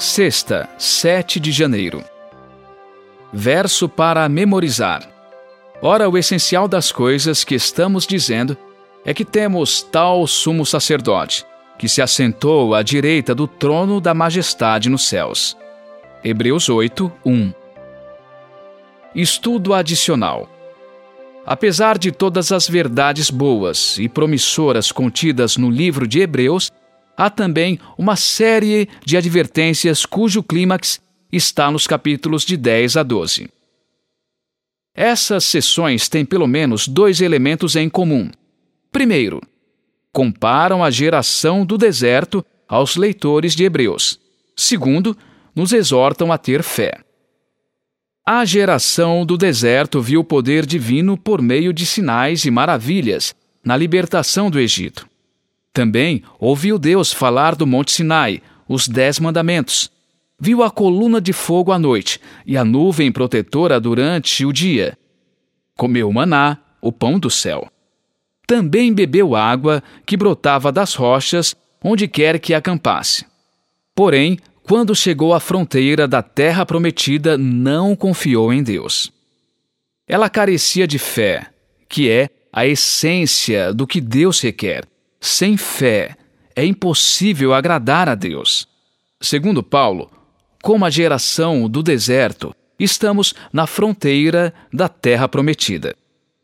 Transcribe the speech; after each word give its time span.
Sexta, 0.00 0.66
7 0.78 1.38
de 1.38 1.52
janeiro. 1.52 2.02
Verso 3.30 3.86
para 3.86 4.26
memorizar. 4.30 5.06
Ora, 5.82 6.08
o 6.08 6.16
essencial 6.16 6.66
das 6.66 6.90
coisas 6.90 7.44
que 7.44 7.54
estamos 7.54 8.06
dizendo 8.06 8.56
é 9.04 9.12
que 9.12 9.26
temos 9.26 9.82
tal 9.82 10.26
sumo 10.26 10.64
sacerdote, 10.64 11.44
que 11.78 11.86
se 11.86 12.00
assentou 12.00 12.74
à 12.74 12.82
direita 12.82 13.34
do 13.34 13.46
trono 13.46 14.00
da 14.00 14.14
majestade 14.14 14.88
nos 14.88 15.06
céus. 15.06 15.54
Hebreus 16.24 16.70
8, 16.70 17.12
1. 17.22 17.52
Estudo 19.14 19.74
adicional. 19.74 20.48
Apesar 21.44 21.98
de 21.98 22.10
todas 22.10 22.52
as 22.52 22.66
verdades 22.66 23.28
boas 23.28 23.98
e 23.98 24.08
promissoras 24.08 24.90
contidas 24.90 25.58
no 25.58 25.68
livro 25.68 26.08
de 26.08 26.20
Hebreus, 26.20 26.72
há 27.20 27.28
também 27.28 27.78
uma 27.98 28.16
série 28.16 28.88
de 29.04 29.14
advertências 29.14 30.06
cujo 30.06 30.42
clímax 30.42 31.02
está 31.30 31.70
nos 31.70 31.86
capítulos 31.86 32.46
de 32.46 32.56
10 32.56 32.96
a 32.96 33.02
12. 33.02 33.50
Essas 34.94 35.44
sessões 35.44 36.08
têm 36.08 36.24
pelo 36.24 36.46
menos 36.46 36.88
dois 36.88 37.20
elementos 37.20 37.76
em 37.76 37.90
comum. 37.90 38.30
Primeiro, 38.90 39.42
comparam 40.10 40.82
a 40.82 40.90
geração 40.90 41.66
do 41.66 41.76
deserto 41.76 42.42
aos 42.66 42.96
leitores 42.96 43.54
de 43.54 43.64
Hebreus. 43.64 44.18
Segundo, 44.56 45.14
nos 45.54 45.74
exortam 45.74 46.32
a 46.32 46.38
ter 46.38 46.62
fé. 46.62 47.00
A 48.26 48.46
geração 48.46 49.26
do 49.26 49.36
deserto 49.36 50.00
viu 50.00 50.20
o 50.20 50.24
poder 50.24 50.64
divino 50.64 51.18
por 51.18 51.42
meio 51.42 51.70
de 51.70 51.84
sinais 51.84 52.46
e 52.46 52.50
maravilhas 52.50 53.34
na 53.62 53.76
libertação 53.76 54.50
do 54.50 54.58
Egito. 54.58 55.09
Também 55.72 56.22
ouviu 56.38 56.78
Deus 56.78 57.12
falar 57.12 57.54
do 57.54 57.66
Monte 57.66 57.92
Sinai, 57.92 58.42
os 58.68 58.88
Dez 58.88 59.20
Mandamentos. 59.20 59.90
Viu 60.38 60.62
a 60.62 60.70
coluna 60.70 61.20
de 61.20 61.32
fogo 61.32 61.70
à 61.70 61.78
noite 61.78 62.20
e 62.44 62.56
a 62.56 62.64
nuvem 62.64 63.12
protetora 63.12 63.80
durante 63.80 64.44
o 64.44 64.52
dia. 64.52 64.98
Comeu 65.76 66.08
o 66.08 66.12
maná, 66.12 66.58
o 66.80 66.90
pão 66.90 67.18
do 67.18 67.30
céu. 67.30 67.70
Também 68.46 68.92
bebeu 68.92 69.36
água 69.36 69.82
que 70.04 70.16
brotava 70.16 70.72
das 70.72 70.94
rochas 70.94 71.54
onde 71.82 72.08
quer 72.08 72.40
que 72.40 72.52
acampasse. 72.52 73.24
Porém, 73.94 74.38
quando 74.64 74.94
chegou 74.94 75.32
à 75.32 75.38
fronteira 75.38 76.08
da 76.08 76.22
terra 76.22 76.66
prometida, 76.66 77.38
não 77.38 77.94
confiou 77.94 78.52
em 78.52 78.62
Deus. 78.62 79.12
Ela 80.06 80.28
carecia 80.28 80.86
de 80.86 80.98
fé, 80.98 81.46
que 81.88 82.10
é 82.10 82.28
a 82.52 82.66
essência 82.66 83.72
do 83.72 83.86
que 83.86 84.00
Deus 84.00 84.40
requer 84.40 84.84
sem 85.20 85.56
fé 85.56 86.16
é 86.56 86.64
impossível 86.64 87.52
agradar 87.52 88.08
a 88.08 88.14
Deus. 88.14 88.66
Segundo 89.20 89.62
Paulo, 89.62 90.10
como 90.62 90.84
a 90.84 90.90
geração 90.90 91.68
do 91.68 91.82
deserto, 91.82 92.54
estamos 92.78 93.34
na 93.52 93.66
fronteira 93.66 94.52
da 94.72 94.88
terra 94.88 95.28
prometida. 95.28 95.94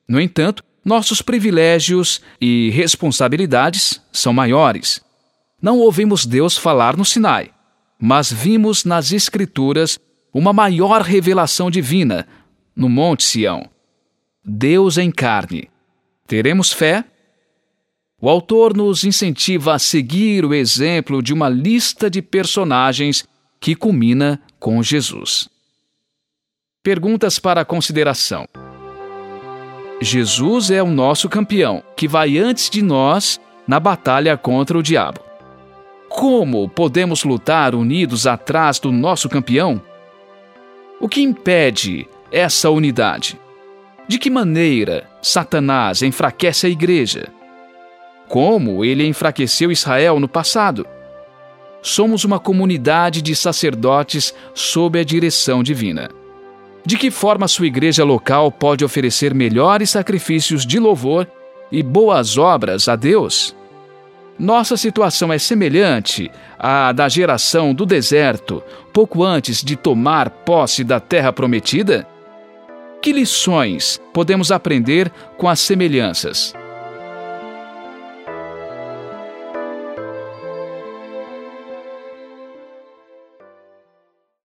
No 0.07 0.21
entanto, 0.21 0.63
nossos 0.85 1.21
privilégios 1.21 2.21
e 2.41 2.71
responsabilidades 2.71 4.01
são 4.13 4.33
maiores. 4.33 5.01
Não 5.61 5.79
ouvimos 5.79 6.27
Deus 6.27 6.57
falar 6.57 6.97
no 6.97 7.05
Sinai, 7.05 7.51
mas 7.99 8.31
vimos 8.31 8.85
nas 8.85 9.11
Escrituras 9.11 9.99
uma 10.33 10.53
maior 10.53 11.01
revelação 11.01 11.71
divina 11.71 12.29
no 12.75 12.89
Monte 12.89 13.25
Sião. 13.25 13.69
Deus 14.45 14.99
em 14.99 15.11
carne. 15.11 15.69
Teremos 16.27 16.73
fé 16.73 17.05
o 18.27 18.29
autor 18.29 18.77
nos 18.77 19.05
incentiva 19.05 19.75
a 19.75 19.79
seguir 19.79 20.45
o 20.45 20.53
exemplo 20.53 21.23
de 21.23 21.33
uma 21.33 21.49
lista 21.49 22.11
de 22.11 22.21
personagens 22.21 23.25
que 23.61 23.77
culmina 23.77 24.43
com 24.59 24.83
Jesus. 24.83 25.49
Perguntas 26.83 27.39
para 27.39 27.65
consideração. 27.65 28.48
Jesus 30.01 30.73
é 30.73 30.83
o 30.83 30.89
nosso 30.89 31.29
campeão, 31.29 31.85
que 31.97 32.09
vai 32.09 32.36
antes 32.36 32.69
de 32.69 32.83
nós 32.83 33.41
na 33.65 33.79
batalha 33.79 34.36
contra 34.36 34.77
o 34.77 34.83
diabo. 34.83 35.20
Como 36.09 36.69
podemos 36.69 37.23
lutar 37.23 37.77
unidos 37.77 38.27
atrás 38.27 38.81
do 38.81 38.91
nosso 38.91 39.29
campeão? 39.29 39.81
O 41.01 41.09
que 41.09 41.23
impede 41.23 42.09
essa 42.33 42.70
unidade? 42.70 43.39
De 44.09 44.19
que 44.19 44.29
maneira 44.29 45.09
Satanás 45.23 46.03
enfraquece 46.03 46.67
a 46.67 46.69
igreja? 46.69 47.36
Como 48.29 48.85
ele 48.85 49.07
enfraqueceu 49.07 49.70
Israel 49.70 50.19
no 50.20 50.29
passado. 50.29 50.87
Somos 51.83 52.25
uma 52.25 52.39
comunidade 52.39 53.23
de 53.23 53.35
sacerdotes 53.37 54.35
sob 54.55 54.98
a 54.98 55.05
direção 55.05 55.63
divina. 55.63 56.11
De 56.85 56.97
que 56.97 57.11
forma 57.11 57.48
sua 57.48 57.67
igreja 57.67 58.05
local 58.05 58.51
pode 58.51 58.85
oferecer 58.85 59.35
melhores 59.35 59.91
sacrifícios 59.91 60.65
de 60.65 60.79
louvor 60.79 61.27
e 61.70 61.83
boas 61.83 62.39
obras 62.39 62.89
a 62.89 62.97
Deus? 62.97 63.55
Nossa 64.39 64.77
situação 64.77 65.33
é 65.33 65.39
semelhante 65.39 66.31
à 66.59 66.92
da 66.92 67.09
geração 67.09 67.73
do 67.73 67.86
deserto, 67.86 68.63
pouco 68.92 69.25
antes 69.25 69.65
de 69.65 69.77
tomar 69.77 70.29
posse 70.31 70.85
da 70.85 71.01
terra 71.01 71.33
prometida? 71.33 72.07
Que 73.01 73.13
lições 73.13 74.01
podemos 74.13 74.51
aprender 74.51 75.11
com 75.39 75.48
as 75.48 75.61
semelhanças? 75.61 76.53